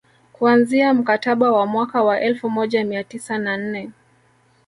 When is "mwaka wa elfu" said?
1.65-2.49